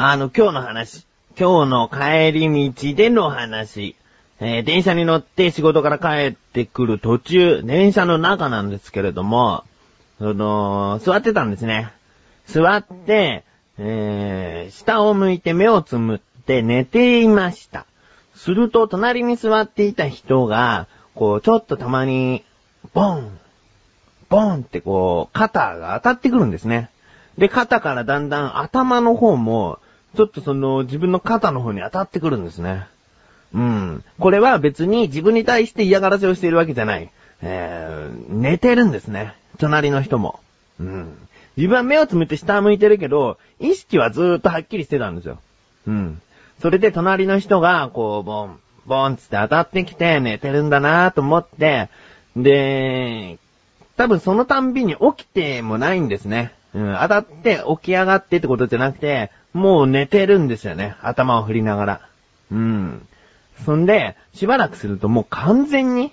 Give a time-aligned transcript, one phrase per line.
[0.00, 1.04] あの、今日の話。
[1.36, 3.96] 今日の帰り道での話。
[4.38, 9.64] えー、電車に乗って仕事から帰ってくる途中、電車の中なんですけれども、
[10.20, 11.92] その、座ってたんですね。
[12.46, 13.42] 座って、
[13.76, 17.84] えー、下を向いて目をつむって寝ていました。
[18.36, 22.44] すると、隣に座っていた人が、こう、ちょっとたまに、
[22.94, 23.36] ボン、
[24.28, 26.88] ボンってこう、肩が当たってくるんですね。
[27.36, 29.80] で、肩からだんだん頭の方も、
[30.16, 32.86] ちょっとその、自分の肩の方に当たってくるんですね。
[33.54, 34.04] うん。
[34.18, 37.10] これは別に自分に対して嫌がらせをしているわけじゃない。
[37.42, 39.34] えー、寝てるんですね。
[39.58, 40.40] 隣の人も。
[40.80, 41.16] うん。
[41.56, 45.38] 自分は目をつむって下向いてるけど、意識はずーっとはっきりしてたんですよ。
[45.86, 46.22] うん。
[46.60, 51.88] それで隣の人が、こう、ボン、ボンつって当たってきて寝てるんだなと思って、
[52.36, 53.38] で、
[53.96, 56.52] 多分そのたんびに起きてもないんですね。
[56.74, 60.96] うん、当たって起き上がってってことじゃなくて、もう寝てるんですよね。
[61.02, 62.00] 頭を振りながら。
[62.50, 63.06] うん。
[63.64, 66.12] そんで、しばらくするともう完全に、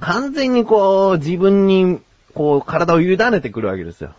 [0.00, 2.00] 完全にこう、自分に、
[2.34, 4.12] こう、体を委ねてくるわけですよ。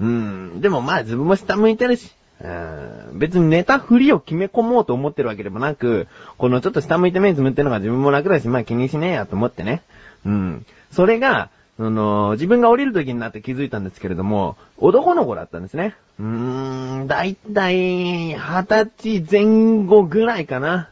[0.00, 0.60] うん。
[0.60, 9.82] でもまあ自分も下向いてるし、うん、別に寝たふりを決め込もうと思ってるわけでもなく、このちょっと下向いて目つむってるのが自分も楽だし、まあ気にしねえやと思ってね。
[10.24, 10.66] うん。
[10.90, 15.96] それが、その、自分が降りる時になって気づいたんですけれども、男の子だったんですね。
[16.18, 20.90] うーん、だいたい、二十歳前後ぐらいかな。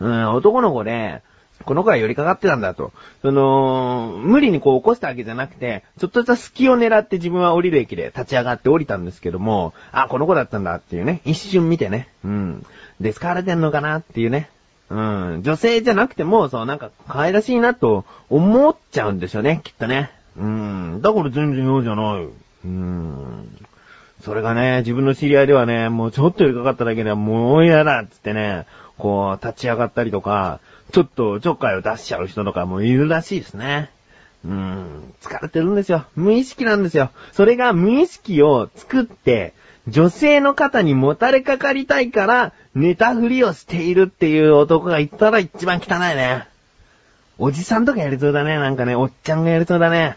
[0.00, 1.22] うん、男の子で、
[1.64, 2.90] この子は寄りかかってたんだと。
[3.22, 12.66] その、無理にこう起こしたわけじゃなくて、ちょっとした隙を狙って自分は降りる駅で立ち上がって降りたんですけども、あ、この子だったんだっていうね、一瞬見てね、うん。
[13.00, 14.50] で、使われてんのかなっていうね、
[14.90, 15.42] うん。
[15.44, 20.10] 女性じゃなくても、そう、なんか、可愛らしいなと思っちゃうんでしょうね、きっとね。
[20.36, 21.00] うん。
[21.02, 22.24] だから全然嫌じゃない。
[22.24, 23.58] うーん。
[24.22, 30.60] それがね、自分の知り合いではね、もうちょっと寄りかかっただけでもう嫌だっつってね、こう、立ち上がったりとか、
[30.92, 33.90] ちょっとちょっかいを出しちゃう人とかもいるらしいですね。
[34.44, 35.14] うーん。
[35.20, 36.06] 疲れてるんですよ。
[36.16, 37.10] 無意識なんですよ。
[37.32, 39.54] それが無意識を作って、
[39.88, 46.48] 女性の方にもたれかかりたいから、寝たふりをしているっていう男が言ったら一番汚いね。
[47.36, 48.58] おじさんとかやりそうだね。
[48.58, 50.16] なんかね、おっちゃんがやりそうだね。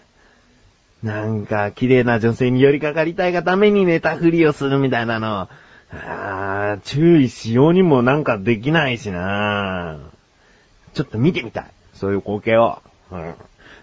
[1.03, 5.47] なんか、綺麗な女性に寄りかかりたいがために寝たふりをするみたいなの。
[5.91, 9.99] あ注意しようにもなんかできないしな
[10.93, 11.65] ちょっと見てみたい。
[11.93, 12.81] そういう光景を。
[13.11, 13.35] うん、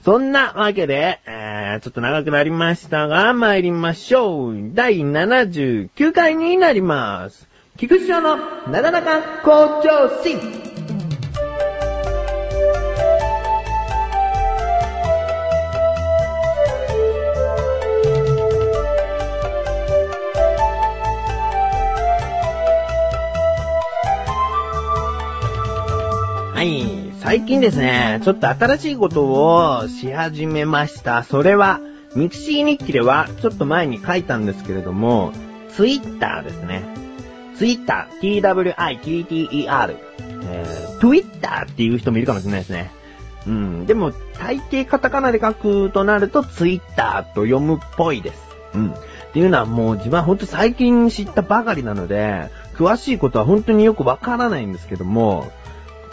[0.04, 4.70] そんなわけで、えー、ちょっと長くなりましたが、参りましょう。
[4.74, 7.48] 第79回になります。
[7.76, 8.36] 菊池の
[8.68, 10.24] なだらか向上
[26.54, 27.12] 心。
[27.20, 31.22] 最近ですね、ちょっと新しいことをし始めました。
[31.24, 31.80] それは、
[32.14, 35.32] mixi 日記ではちょっと前に書いたんですけれども、
[35.70, 36.84] ツイッターですね。
[37.56, 39.96] ツイッター、t-w-i-t-t-e-r。
[40.46, 42.92] えー、ツイッターっていう人もいるかもしれないですね。
[43.46, 43.86] うん。
[43.86, 48.42] でも、大抵カタカナで書くとなると、ツイッターと読むっぽいです。
[48.74, 48.92] うん。
[48.92, 48.96] っ
[49.32, 55.50] ていうのはもう自分はほんと最近知ったばかりなので、詳しいことは本当によくわからないんですけども、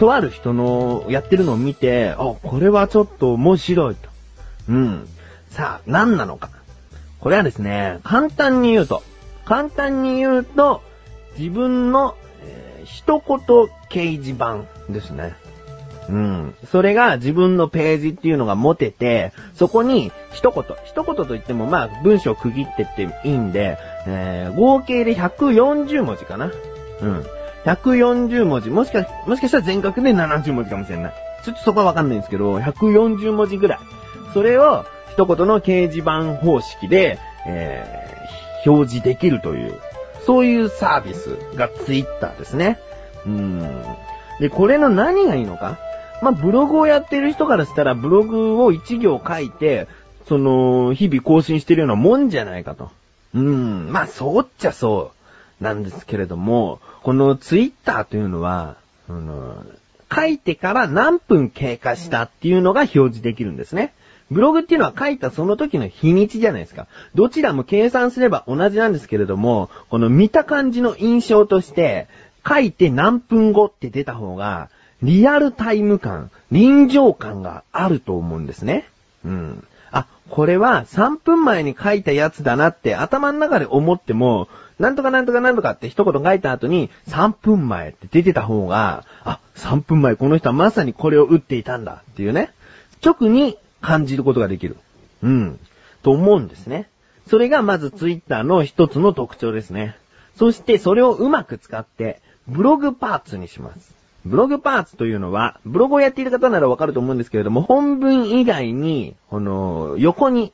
[0.02, 4.10] とある人のやってるのを見て、あ、これはちょっと面白いと。
[4.68, 5.08] うん。
[5.52, 6.50] さあ、何なのか。
[7.20, 9.04] これはですね、簡単に言うと、
[9.46, 10.82] 簡単に言うと、
[11.38, 13.38] 自分の、えー、一言
[13.92, 15.36] 掲示板ですね。
[16.10, 16.56] うん。
[16.72, 26.52] それが自分のページっていうのが持てて、そこに一言、一言と言ってもまあ文章区切ってっていいんで、えー、合計で140文字かな。
[27.02, 27.24] うん。
[27.66, 31.14] 140文字、もしか、もしかしたら全角で70文字かもしれない。
[31.44, 33.80] ちょっとそこはわかんないんですけど、140文字ぐらい。
[34.34, 39.80] それを一言の掲示板方式で、えー、表示できるという、
[40.26, 42.80] そういうサービスがツイッターですね。
[43.26, 43.84] うん。
[44.40, 45.78] で、これの何がいいのか
[46.22, 49.88] まあ、ブログをやってる人からしたら、ブログを一行書いて、
[50.28, 52.92] その、日々更新してるようなもんじゃないかと。
[53.34, 53.92] うん。
[53.92, 55.21] まあ、そうっちゃそう
[55.62, 58.76] なんですけれども、このツイッターというのは、
[59.08, 59.64] あの、
[60.14, 63.94] 書いてから何分経過したっていうのが表示できるんですね。
[64.30, 66.88] ブログっていうのは書いたその時の日にちじゃないですか。
[67.16, 72.08] どちらも計算すれば同じなんですけれども、この見た感じの印象として、
[72.48, 74.70] 書いて何分後って出た方が、
[75.04, 78.88] リアルタイム感、臨場感があると思うんですね。
[79.26, 79.64] うん。
[79.92, 84.48] あ、これは3分前に書いたやつだなって頭の中で思っても、
[84.80, 92.52] なんとかなんとかなんとかって一言書いた後に3分前って出てた方が、あ、3分前この人はまさにこれを打っていたんだっていうね、
[93.06, 94.78] 直に感じることができる。
[95.22, 95.60] うん。
[96.02, 96.90] と思うんですね。
[97.28, 99.96] それがまずツイッターの一つの特徴ですね。
[100.36, 104.01] そしてそれをうまく使って、ブログパーツにします。
[104.26, 110.54] ブログパーツというのは、ブログをやっている方ならわかると思うんですけれども、本文以外に、この、横に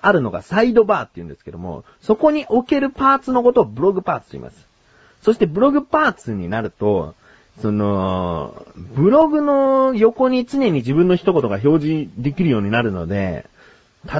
[0.00, 4.66] あるのがサイドバーって言うんですけども、そこに置けるパーツのことをブログパーツと言います。
[5.22, 7.14] そしてブログパーツになると、
[7.60, 13.46] その、ブログの横に常に自分の一言が表示できるようになるので、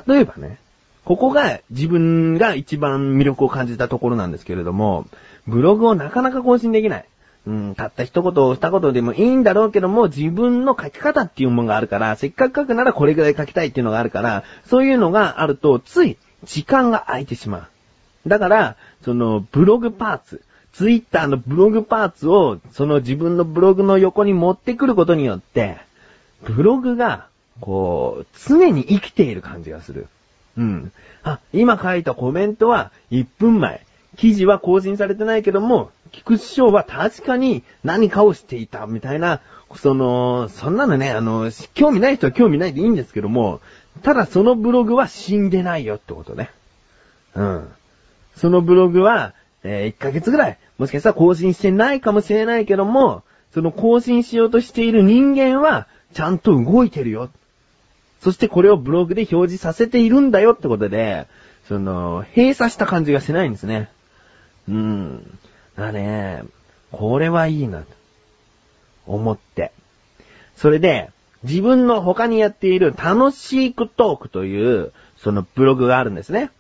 [0.09, 0.59] 例えばね、
[1.05, 5.07] ここが自分が一番魅力を感じたところなんですけれども、
[5.47, 7.05] ブログをなかなか更新できない。
[7.49, 17.69] うん、たった一言、二言でもいいんだろうけども、自分の書き方っていうものがあるから、せっかく書くならこれぐらい書きたいっていうのがあるから、そういうのがあると、つい時間が空いてしま
[18.27, 18.29] う。
[18.29, 20.43] だから、その、ブログパーツ、
[20.75, 25.79] ツイッターのブログパーツを、その自分のブログの横に持ってくることによって、
[26.43, 27.29] ブログが、
[27.63, 30.09] こう、常に生きている感じがする。
[30.59, 30.93] うん。
[31.23, 33.87] あ、今書いたコメントは1分前。
[34.19, 39.41] 記事は更新されてないけども、菊池翔は確かに何かをしていた、みたいな、
[39.77, 43.61] その、そんなのね、あの、興味ない人は興味ないでいいんですけども、
[44.03, 46.51] ただそのブログは死んでないよってことね。
[47.35, 47.69] うん。
[48.37, 49.35] そのブログは、
[49.65, 53.23] えー、1ヶ月ぐらい、もしかしたら更新してないかもしれないけども、
[53.53, 57.29] その更新しようとしている人間は、ちゃんと動いてるよ。
[58.21, 61.27] そしてこれをブログで表示させているんだよってことで、
[61.67, 63.91] その、閉鎖した感じがしないんですね。
[64.69, 65.39] うん。
[65.79, 66.43] だね、
[66.91, 67.87] これはいいな、と
[69.07, 69.73] 思って。
[70.57, 71.11] それで、
[71.45, 76.51] 自分の他にやっている楽しいトークという、そのブログがあるんですね。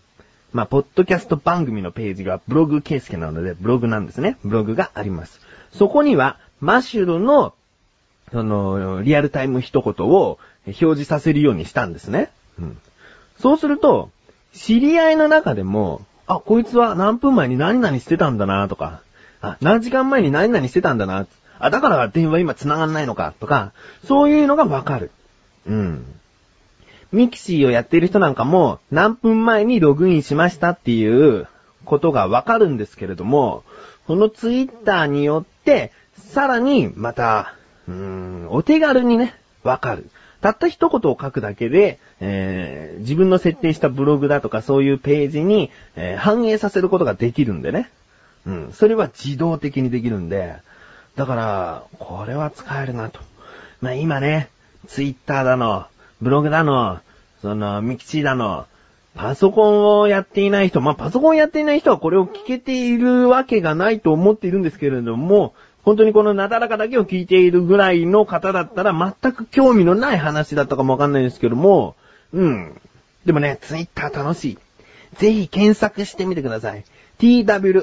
[0.52, 4.38] まあ、ポッドキャスト番組のページがブログ形式なので、ブログなんですね。
[4.44, 5.40] ブログがあります。
[5.72, 7.54] そこには、マシュルの、
[8.30, 12.30] その、リアルタイム一言を表示させるようにしたんですね。
[12.58, 12.78] うん。
[13.38, 14.10] そうすると、
[14.52, 19.02] 知り合いの中でも、あ、こいつは何分前に何々してたんだなとか、
[19.40, 21.26] あ、何時間前に何々してたんだな。
[21.58, 23.72] あ、だから電話今繋がんないのかとか、
[24.06, 25.10] そういうのがわかる。
[25.66, 26.04] うん。
[27.12, 31.46] ミキシーをやっている人なんかも、何分前にログインしましたっていう
[31.84, 33.64] ことがわかるんですけれども、
[34.06, 37.54] このツイッターによって、さらにまた、
[37.88, 40.10] うーん、お手軽にね、わかる。
[40.40, 47.90] たった一言を書くだけで、えー、自分の設定したブログだとかそういうページに、えー、反映させることができるんでね。
[48.48, 48.72] うん。
[48.72, 50.56] それは自動的にできるんで、
[51.16, 53.20] だから、これは使えるなと。
[53.82, 54.48] まあ今ね、
[54.86, 55.86] ツイッターだの、
[56.22, 57.00] ブログだの、
[57.42, 58.66] その、ミキチーだの、
[59.14, 65.54] パソコンをやっていない人、まあパソコンやっていない人はこれを聞けているわけがないと思っているんですけれども、
[65.84, 71.96] 本当にこのなだらかだけを聞いているぐらいの方だったら全く興味のない話だったかもわかんないですけども、
[72.32, 72.80] うん。
[73.26, 74.58] でもね、ツイッター楽しい。
[75.16, 76.84] ぜひ検索してみてください。
[77.18, 77.78] t-w-i-t-t-e-r。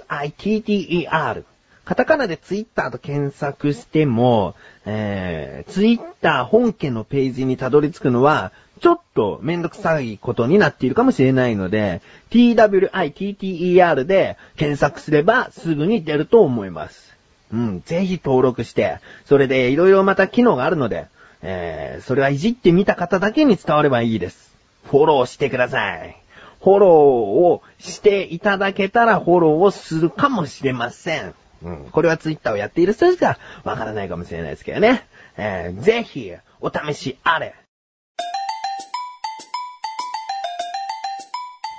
[1.84, 17.16] カタカナでツイッターと検索しても、えー、ツイッター本家のページにたどり着くのは、ちょっとめんどくさいことになっているかもしれないので、t-w-i-t-t-e-r で検索すればすぐに出ると思います。
[17.54, 21.08] うん、ぜひ登録して、それでいろいろまた機能があるので、
[21.42, 24.54] えー、それはいじってみた方だけに伝わればいいです。
[24.86, 26.18] フォローしてください。
[26.66, 31.36] フォローをしていただけたらフォローをするかもしれません。
[31.62, 35.06] うん、これはツイッターをやっている人しかわからないかもしれないですけどね。
[35.38, 36.32] えー、ぜひ、
[36.62, 37.54] お試しあれ。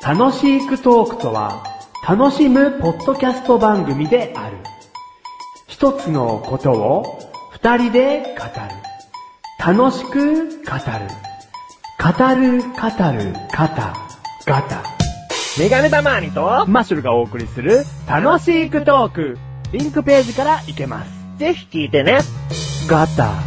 [0.04, 1.64] 楽しいクトークとは、
[2.08, 4.56] 楽しむポッドキャスト番組である。
[5.66, 7.18] 一つのことを
[7.50, 9.82] 二人で語る。
[9.82, 11.08] 楽しく語る。
[11.98, 14.05] 語る、語る、ガタ、
[14.46, 14.84] ガタ。
[15.58, 19.38] メガネたまーにとマッシュルがお送りする楽しいクトーク。
[19.72, 21.10] リンクページから行けます。
[21.38, 22.20] ぜひ聞いてね。
[22.86, 23.42] ガタ。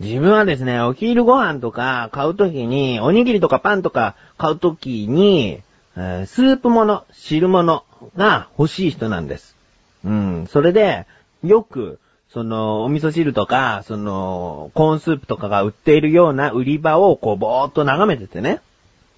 [0.00, 5.60] 自分はですね、お昼ご飯とか買うときに、おにぎりとかパンとか買うときに、
[5.94, 7.84] えー、スープもの、汁物
[8.16, 9.54] が欲しい人なんです。
[10.02, 10.46] うん。
[10.48, 11.06] それで、
[11.44, 12.00] よく、
[12.36, 18.60] その、お味噌汁とか、その、コーンスープとかが売っているような売り場を、こう、ぼーっと眺めててね。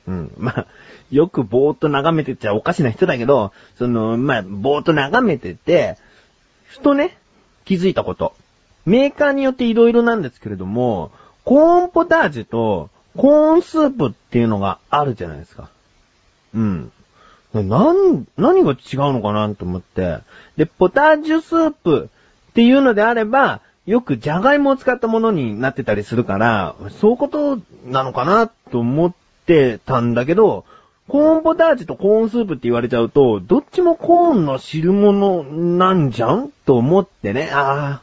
[0.07, 0.33] うん。
[0.39, 0.67] まあ、
[1.11, 5.97] よくぼーっと眺めてちゃおかしな人だけど、その、まあ、ぼーっと眺めてて、
[6.67, 7.19] ふとね、
[7.65, 8.37] 気づいたこと。
[8.87, 11.11] メーカーによって色々なんですけれども、
[11.43, 15.71] コーンポタージュと、コーンスープっていうのがあるじゃないですか。
[16.55, 16.93] うん。
[17.53, 18.79] なん、何が違う
[19.13, 20.19] のかなと思って。
[20.57, 22.11] で、ポタージュスープ
[22.59, 29.15] っていうのであれば、よくジャガイモを使ったものになってたりするから、そういうことなのかなと思っ
[29.47, 30.65] てたんだけど、
[31.07, 38.03] コーンポタージュとコーンスープって言われちゃうと、どっちもコーンの汁物なんじゃんと思ってね、あ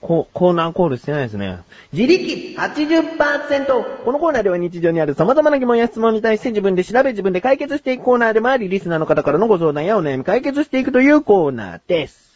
[0.00, 1.58] ー、ココーナーコールしてないですね。
[1.92, 4.02] 自力 80%!
[4.02, 12.33] このコーナーでは日常にある様々な疑問や質問に対して自分で調べ自分で解決していくコーナーでもあり、リスナーの方からのご相談やお悩み解決していくというコーナーです。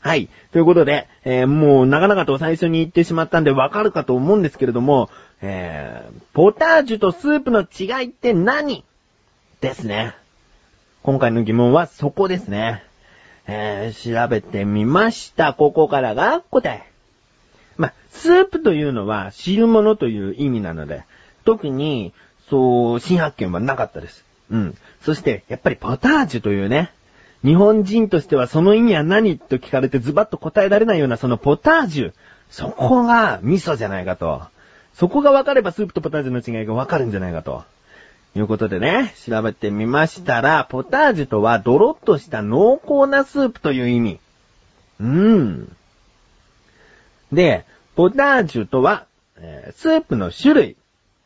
[0.00, 0.28] はい。
[0.52, 5.10] ということで、えーもう長々と最初に言ってしまったんでわかるかと思うんですけれども、
[5.42, 8.84] えー、ポタージュとスープの違いって何？
[9.60, 10.14] ですね。
[11.02, 12.82] 今回の疑問はそこですね。
[13.46, 15.52] えー、調べてみました。
[15.52, 16.86] ここからが答え。
[17.76, 21.04] ま、スープというのは汁物という意味なので、
[21.44, 22.12] 特に、
[22.48, 24.24] そう、新発見はなかったです。
[24.50, 24.76] うん。
[25.02, 26.90] そして、やっぱりポタージュというね、
[27.44, 32.12] 日本人としてはその意味は何と聞かれてズバッと答えられないようなそのポタージュ。
[32.50, 34.42] そこが味噌じゃないかと。
[34.94, 37.64] そこが分かればスープとポタージュの違いが分かるんじゃないかと。
[38.36, 44.20] いうことでね、調べてみましたら、ポタージュとはドロッとした濃厚なスープという意味。
[45.00, 45.76] うーん。
[47.32, 47.64] で、
[47.96, 49.06] ポタージュとは、
[49.36, 50.76] えースープの種類。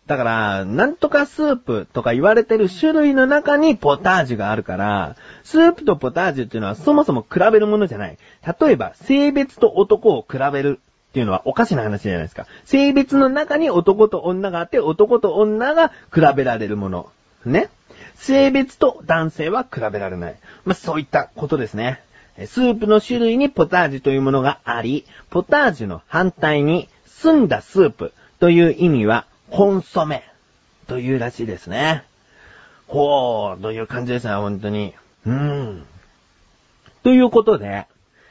[0.06, 8.18] だから、なんとかスープとか言われてる種類の中にポタージュがあるから、スープとポタージュっていうのはそもそも比べるものじゃない。
[8.61, 10.80] 例えば、性別と男を比べる
[11.11, 12.46] っていうのはおかしな話じゃないですか。
[12.66, 17.08] 性別の中に男と女があって、男と女が比べられるもの。
[17.46, 17.70] ね。
[18.14, 20.37] 性別と男性は比べられない。
[20.66, 22.02] まあ、そういったことですね。
[22.46, 30.24] スープの種類にポタージュというものがあり、ポタージュの反対に澄んだスープという意味はコンソメ
[30.86, 32.04] というらしいですね。
[32.86, 34.94] ほー、という感じですね、本当に。
[35.26, 35.86] うーん。
[37.02, 37.86] ということで、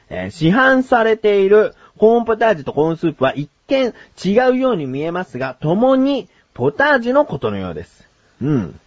[0.10, 3.93] えー市販されているコーンポタージュとコーンスープは一見
[4.24, 8.08] 違うように見えますが、共にポタージュのことのようです。
[8.41, 8.79] うん。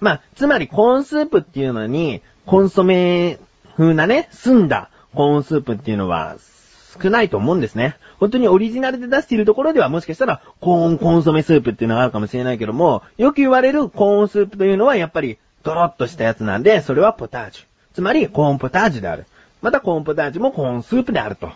[0.00, 3.38] まあ、つまりコーンスープっていうのに、コンソメ
[3.76, 6.36] 風なね、澄んだコーンスープっていうのは
[7.00, 7.96] 少ないと思うんですね。
[8.18, 17.64] 本当にオリジナルで出しているところではもしかしたらコーンコンソメスープっていうのがあるかもしれないけども、よく言われるコーンスープというのはやっぱりドロッとしたやつなんで、それはポタージュ。
[17.94, 19.26] つまりコーンポタージュである。
[19.60, 21.50] またコーンポタージュもコーンスープであると。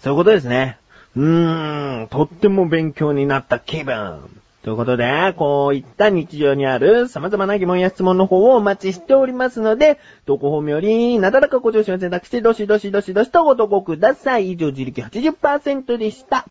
[0.00, 0.78] そういうことですね。
[1.16, 4.30] うーん、とっても勉強になった気分。
[4.62, 14.52] ということで、こういった日常にある様々な疑問や質問の方をお待ちしておりますので、投稿フォームより、なだらかご上司を選択して、どしどしどしどしとご投稿ください。
[14.52, 16.46] 以上、自力80%でした。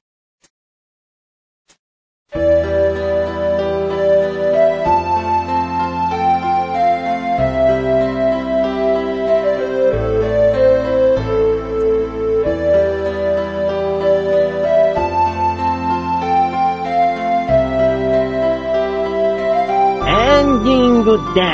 [21.18, 21.48] グです。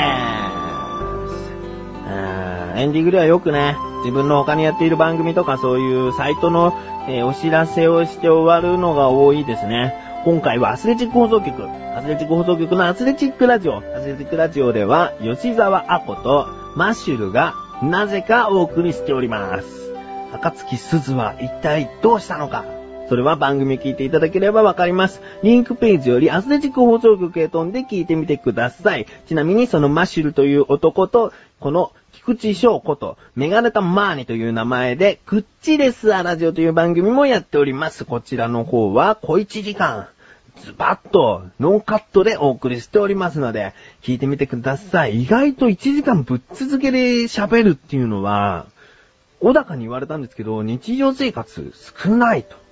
[2.76, 6.74] エンディングではよくね、自分の他にやっている番組とかそういうサイトの、
[7.08, 9.94] えーお知らせをして終わるのが多いですね。
[10.24, 11.64] 今回はアスレチック放送局、
[11.96, 16.46] アスレチック放送局のアスレチックラジオ、アスレチックラジオでは吉沢アコと
[16.76, 19.92] マッシュルがなぜかお送りしております。
[20.32, 22.77] 赤月鈴は一体どうしたのか？
[23.08, 25.22] それは番組聞いていただければわかります。
[25.42, 29.06] リンクページよりアスレチック放送局へ飛んで聞いてみてください。
[29.26, 38.04] ちなみにそのマシュルという男と、この菊池翔子とメガネタマーニという名前で、クッチレスアラジオという番組もやっております。
[38.04, 40.08] こちらの方は小1時間。
[40.62, 43.72] ズバッと、ノーカットでお送りしておりますので、
[44.02, 45.22] 聞いてみてください。
[45.22, 48.66] 意外と1時間ぶっ続けで喋るっていうのは、
[49.40, 51.72] 小高に言われたんですけど、日常生活
[52.02, 52.67] 少ないと。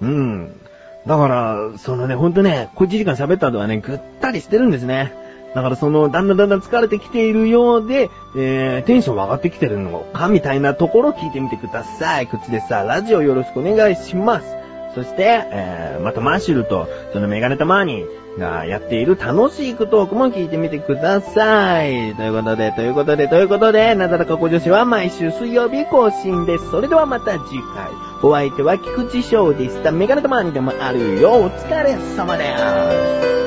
[0.00, 0.60] うん。
[1.06, 5.12] だから、そのね、ほんとね、こ1時間喋った後はね、ぐったりしてるんですね。
[5.54, 12.26] だからその、だんだんだんだん疲れてきているようで、えー、テンション上がってきてるのか、みたいなところ聞いてみてください。
[12.26, 14.59] こっちでさ、ラジオよろしくお願いします。
[14.94, 18.04] そして、えー、またマッシュルと、そのメガネたまーに
[18.38, 22.14] がやっている楽しいトークも聞いてみてください。
[22.16, 26.70] ということで、ということで、ということで、なだらか小女子は毎週水曜日更新です。
[26.70, 27.88] それではまた次回。
[28.22, 29.92] お相手は菊池翔でした。
[29.92, 31.32] メガネたまーにでもあるよ。
[31.32, 32.44] お疲れ様で
[33.36, 33.39] す。